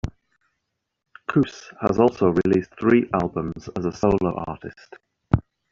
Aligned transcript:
Couse 1.29 1.69
has 1.79 1.99
also 1.99 2.33
released 2.43 2.71
three 2.79 3.07
albums 3.13 3.69
as 3.77 3.85
a 3.85 3.91
solo 3.91 4.43
artist. 4.47 4.95